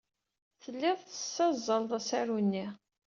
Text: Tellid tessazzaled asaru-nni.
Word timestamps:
Tellid 0.61 0.99
tessazzaled 1.01 1.91
asaru-nni. 1.97 2.65